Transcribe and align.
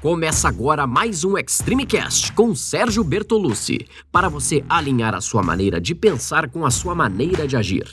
Começa 0.00 0.46
agora 0.46 0.86
mais 0.86 1.24
um 1.24 1.38
Extreme 1.38 1.86
Cast 1.86 2.30
com 2.32 2.54
Sérgio 2.54 3.02
Bertolucci, 3.02 3.86
para 4.12 4.28
você 4.28 4.62
alinhar 4.68 5.14
a 5.14 5.22
sua 5.22 5.42
maneira 5.42 5.80
de 5.80 5.94
pensar 5.94 6.50
com 6.50 6.66
a 6.66 6.70
sua 6.70 6.94
maneira 6.94 7.48
de 7.48 7.56
agir. 7.56 7.88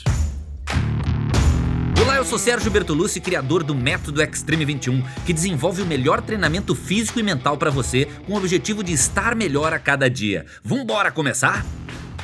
Olá, 1.98 2.16
eu 2.16 2.24
sou 2.26 2.38
Sérgio 2.38 2.70
Bertolucci, 2.70 3.22
criador 3.22 3.62
do 3.62 3.74
Método 3.74 4.20
Extreme 4.20 4.66
21, 4.66 5.02
que 5.24 5.32
desenvolve 5.32 5.80
o 5.80 5.86
melhor 5.86 6.20
treinamento 6.20 6.74
físico 6.74 7.20
e 7.20 7.22
mental 7.22 7.56
para 7.56 7.70
você, 7.70 8.06
com 8.26 8.34
o 8.34 8.36
objetivo 8.36 8.84
de 8.84 8.92
estar 8.92 9.34
melhor 9.34 9.72
a 9.72 9.78
cada 9.78 10.08
dia. 10.08 10.44
Vambora 10.62 11.10
começar? 11.10 11.64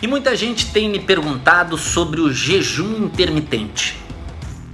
E 0.03 0.07
muita 0.07 0.37
gente 0.37 0.71
tem 0.73 0.91
me 0.91 1.01
perguntado 1.01 1.79
sobre 1.79 2.21
o 2.21 2.31
jejum 2.31 3.07
intermitente. 3.07 4.10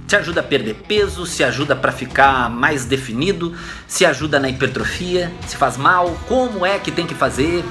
Se 0.07 0.15
ajuda 0.15 0.39
a 0.39 0.43
perder 0.43 0.73
peso, 0.87 1.25
se 1.25 1.43
ajuda 1.43 1.75
para 1.75 1.91
ficar 1.91 2.49
mais 2.49 2.85
definido, 2.85 3.53
se 3.85 4.05
ajuda 4.05 4.39
na 4.39 4.47
hipertrofia, 4.47 5.33
se 5.45 5.57
faz 5.57 5.75
mal, 5.75 6.17
como 6.29 6.65
é 6.65 6.79
que 6.79 6.91
tem 6.91 7.05
que 7.05 7.13
fazer? 7.13 7.65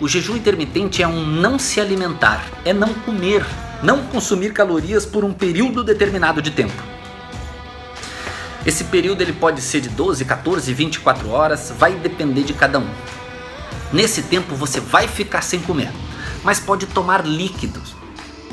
O 0.00 0.08
jejum 0.08 0.36
intermitente 0.36 1.02
é 1.02 1.06
um 1.06 1.26
não 1.26 1.58
se 1.58 1.78
alimentar, 1.78 2.42
é 2.64 2.72
não 2.72 2.94
comer, 2.94 3.44
não 3.82 4.06
consumir 4.06 4.54
calorias 4.54 5.04
por 5.04 5.22
um 5.22 5.34
período 5.34 5.84
determinado 5.84 6.40
de 6.40 6.50
tempo. 6.50 6.82
Esse 8.64 8.84
período 8.84 9.20
ele 9.20 9.34
pode 9.34 9.60
ser 9.60 9.82
de 9.82 9.90
12, 9.90 10.24
14, 10.24 10.72
24 10.72 11.28
horas, 11.28 11.74
vai 11.78 11.92
depender 11.92 12.42
de 12.42 12.54
cada 12.54 12.78
um. 12.78 12.88
Nesse 13.92 14.22
tempo 14.22 14.54
você 14.54 14.80
vai 14.80 15.06
ficar 15.06 15.42
sem 15.42 15.60
comer, 15.60 15.90
mas 16.42 16.58
pode 16.58 16.86
tomar 16.86 17.26
líquidos, 17.26 17.94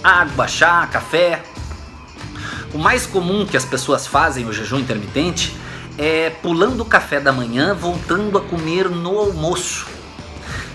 água, 0.04 0.46
chá, 0.46 0.86
café, 0.92 1.42
o 2.74 2.78
mais 2.78 3.06
comum 3.06 3.46
que 3.46 3.58
as 3.58 3.66
pessoas 3.66 4.06
fazem 4.06 4.46
o 4.46 4.54
jejum 4.54 4.80
intermitente 4.80 5.56
é 5.98 6.30
pulando 6.30 6.82
o 6.82 6.86
café 6.86 7.20
da 7.20 7.32
manhã, 7.32 7.74
voltando 7.74 8.38
a 8.38 8.42
comer 8.42 8.90
no 8.90 9.18
almoço. 9.18 9.88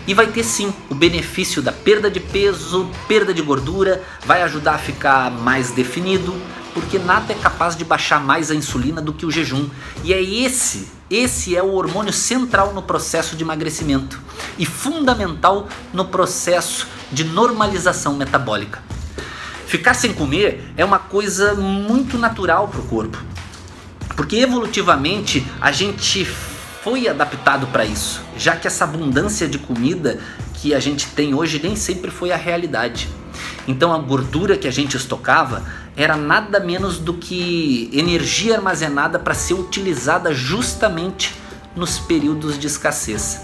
E 0.06 0.12
vai 0.12 0.27
ter 0.27 0.45
sim 0.45 0.72
o 0.91 0.95
benefício 0.95 1.62
da 1.62 1.72
perda 1.72 2.11
de 2.11 2.20
peso, 2.20 2.91
perda 3.09 3.33
de 3.33 3.41
gordura, 3.41 4.03
vai 4.27 4.42
ajudar 4.42 4.75
a 4.75 4.78
ficar 4.78 5.31
mais 5.31 5.70
definido, 5.70 6.34
porque 6.75 6.98
nada 6.98 7.33
é 7.33 7.37
capaz 7.37 7.75
de 7.75 7.84
baixar 7.84 8.20
mais 8.20 8.50
a 8.50 8.55
insulina 8.55 9.00
do 9.00 9.15
que 9.15 9.25
o 9.25 9.31
jejum. 9.31 9.67
E 10.03 10.12
é 10.12 10.22
esse, 10.22 10.89
esse 11.09 11.56
é 11.56 11.62
o 11.62 11.72
hormônio 11.72 12.12
central 12.12 12.75
no 12.75 12.83
processo 12.83 13.34
de 13.34 13.45
emagrecimento 13.45 14.20
e 14.59 14.67
fundamental 14.67 15.69
no 15.92 16.05
processo 16.05 16.87
de 17.11 17.25
normalização 17.25 18.15
metabólica. 18.15 18.83
Ficar 19.75 19.94
sem 19.94 20.12
comer 20.12 20.72
é 20.77 20.84
uma 20.84 21.00
coisa 21.00 21.53
muito 21.53 22.17
natural 22.17 22.69
para 22.69 22.78
o 22.78 22.84
corpo, 22.84 23.20
porque 24.14 24.36
evolutivamente 24.36 25.44
a 25.61 25.72
gente 25.72 26.25
foi 26.25 27.08
adaptado 27.08 27.66
para 27.66 27.84
isso, 27.84 28.22
já 28.36 28.55
que 28.55 28.69
essa 28.69 28.84
abundância 28.84 29.48
de 29.48 29.58
comida 29.58 30.20
que 30.55 30.72
a 30.72 30.78
gente 30.78 31.08
tem 31.08 31.34
hoje 31.34 31.61
nem 31.61 31.75
sempre 31.75 32.12
foi 32.12 32.31
a 32.31 32.36
realidade. 32.36 33.08
Então 33.66 33.92
a 33.92 33.98
gordura 33.98 34.56
que 34.56 34.69
a 34.69 34.70
gente 34.70 34.97
estocava 34.97 35.64
era 35.97 36.14
nada 36.14 36.61
menos 36.61 37.00
do 37.00 37.14
que 37.14 37.91
energia 37.92 38.55
armazenada 38.55 39.19
para 39.19 39.34
ser 39.34 39.55
utilizada 39.55 40.33
justamente 40.33 41.34
nos 41.75 41.98
períodos 41.98 42.56
de 42.56 42.69
escassez. 42.69 43.41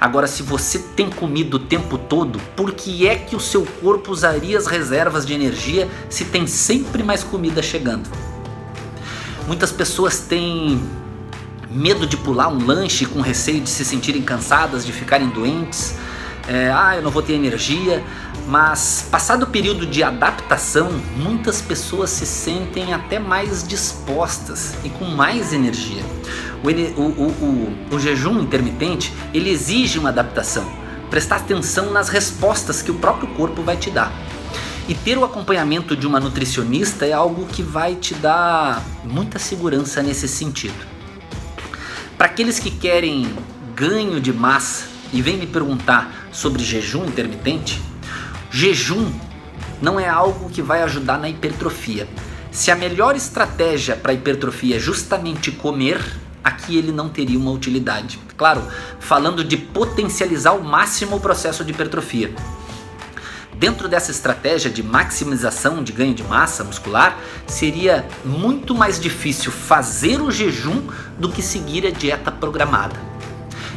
Agora, 0.00 0.28
se 0.28 0.44
você 0.44 0.78
tem 0.78 1.10
comido 1.10 1.54
o 1.54 1.58
tempo 1.58 1.98
todo, 1.98 2.38
por 2.54 2.72
que 2.72 3.06
é 3.06 3.16
que 3.16 3.34
o 3.34 3.40
seu 3.40 3.66
corpo 3.80 4.12
usaria 4.12 4.56
as 4.56 4.66
reservas 4.66 5.26
de 5.26 5.34
energia 5.34 5.88
se 6.08 6.24
tem 6.24 6.46
sempre 6.46 7.02
mais 7.02 7.24
comida 7.24 7.60
chegando? 7.60 8.08
Muitas 9.46 9.72
pessoas 9.72 10.20
têm 10.20 10.80
medo 11.68 12.06
de 12.06 12.16
pular 12.16 12.48
um 12.48 12.64
lanche 12.64 13.06
com 13.06 13.20
receio 13.20 13.60
de 13.60 13.70
se 13.70 13.84
sentirem 13.84 14.22
cansadas, 14.22 14.86
de 14.86 14.92
ficarem 14.92 15.28
doentes. 15.30 15.96
É, 16.48 16.72
ah, 16.72 16.96
eu 16.96 17.02
não 17.02 17.10
vou 17.10 17.22
ter 17.22 17.34
energia. 17.34 18.02
Mas, 18.46 19.06
passado 19.10 19.42
o 19.42 19.46
período 19.46 19.84
de 19.84 20.02
adaptação, 20.02 20.90
muitas 21.14 21.60
pessoas 21.60 22.08
se 22.08 22.24
sentem 22.24 22.94
até 22.94 23.18
mais 23.18 23.62
dispostas 23.62 24.74
e 24.82 24.88
com 24.88 25.04
mais 25.04 25.52
energia. 25.52 26.02
O, 26.64 27.00
o, 27.00 27.28
o, 27.28 27.94
o, 27.94 28.00
jejum 28.00 28.40
intermitente 28.40 29.12
ele 29.34 29.50
exige 29.50 29.98
uma 29.98 30.08
adaptação, 30.08 30.66
prestar 31.10 31.36
atenção 31.36 31.92
nas 31.92 32.08
respostas 32.08 32.80
que 32.80 32.90
o 32.90 32.94
próprio 32.94 33.28
corpo 33.34 33.62
vai 33.62 33.76
te 33.76 33.90
dar. 33.90 34.10
E 34.88 34.94
ter 34.94 35.18
o 35.18 35.24
acompanhamento 35.24 35.94
de 35.94 36.06
uma 36.06 36.18
nutricionista 36.18 37.04
é 37.04 37.12
algo 37.12 37.44
que 37.44 37.62
vai 37.62 37.94
te 37.94 38.14
dar 38.14 38.82
muita 39.04 39.38
segurança 39.38 40.02
nesse 40.02 40.26
sentido. 40.26 40.86
Para 42.16 42.26
aqueles 42.26 42.58
que 42.58 42.70
querem 42.70 43.30
ganho 43.76 44.18
de 44.18 44.32
massa 44.32 44.97
e 45.12 45.22
vêm 45.22 45.36
me 45.36 45.46
perguntar 45.46 46.28
sobre 46.32 46.62
jejum 46.62 47.04
intermitente, 47.04 47.80
Jejum 48.50 49.12
não 49.80 50.00
é 50.00 50.08
algo 50.08 50.48
que 50.48 50.62
vai 50.62 50.82
ajudar 50.82 51.18
na 51.18 51.28
hipertrofia. 51.28 52.08
Se 52.50 52.70
a 52.70 52.76
melhor 52.76 53.14
estratégia 53.14 53.94
para 53.94 54.14
hipertrofia 54.14 54.76
é 54.76 54.78
justamente 54.78 55.52
comer, 55.52 56.02
aqui 56.42 56.76
ele 56.76 56.90
não 56.90 57.10
teria 57.10 57.38
uma 57.38 57.50
utilidade. 57.50 58.18
Claro, 58.36 58.62
falando 58.98 59.44
de 59.44 59.56
potencializar 59.56 60.50
ao 60.50 60.62
máximo 60.62 61.16
o 61.16 61.20
processo 61.20 61.62
de 61.62 61.72
hipertrofia. 61.72 62.34
Dentro 63.54 63.86
dessa 63.86 64.10
estratégia 64.10 64.70
de 64.70 64.82
maximização 64.82 65.82
de 65.82 65.92
ganho 65.92 66.14
de 66.14 66.22
massa 66.22 66.64
muscular, 66.64 67.18
seria 67.46 68.06
muito 68.24 68.74
mais 68.74 68.98
difícil 68.98 69.52
fazer 69.52 70.22
o 70.22 70.30
jejum 70.30 70.84
do 71.18 71.28
que 71.28 71.42
seguir 71.42 71.86
a 71.86 71.90
dieta 71.90 72.30
programada. 72.30 73.17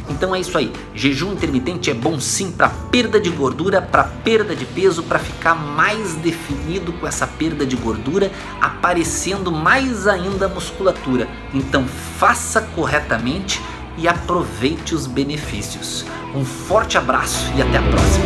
Então 0.08 0.34
é 0.34 0.40
isso 0.40 0.56
aí. 0.56 0.72
Jejum 0.94 1.32
intermitente 1.32 1.90
é 1.90 1.94
bom 1.94 2.18
sim 2.20 2.50
para 2.50 2.68
perda 2.68 3.20
de 3.20 3.30
gordura, 3.30 3.80
para 3.80 4.04
perda 4.04 4.54
de 4.54 4.64
peso, 4.64 5.02
para 5.02 5.18
ficar 5.18 5.54
mais 5.54 6.14
definido 6.16 6.92
com 6.94 7.06
essa 7.06 7.26
perda 7.26 7.64
de 7.64 7.76
gordura, 7.76 8.30
aparecendo 8.60 9.50
mais 9.50 10.06
ainda 10.06 10.46
a 10.46 10.48
musculatura. 10.48 11.28
Então 11.54 11.86
faça 11.86 12.60
corretamente 12.74 13.60
e 13.96 14.08
aproveite 14.08 14.94
os 14.94 15.06
benefícios. 15.06 16.04
Um 16.34 16.44
forte 16.44 16.96
abraço 16.96 17.52
e 17.56 17.62
até 17.62 17.78
a 17.78 17.82
próxima. 17.82 18.24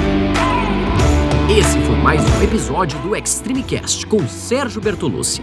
Esse 1.59 1.79
foi 1.81 1.97
mais 1.97 2.23
um 2.23 2.43
episódio 2.43 2.99
do 3.01 3.15
Extreme 3.15 3.63
Cast 3.63 4.07
com 4.07 4.27
Sérgio 4.29 4.81
Bertolucci. 4.81 5.43